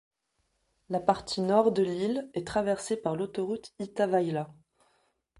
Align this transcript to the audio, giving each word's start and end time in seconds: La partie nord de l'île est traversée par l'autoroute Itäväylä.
La 0.89 0.99
partie 0.99 1.41
nord 1.41 1.71
de 1.71 1.83
l'île 1.83 2.27
est 2.33 2.47
traversée 2.47 2.97
par 2.97 3.15
l'autoroute 3.15 3.71
Itäväylä. 3.77 4.45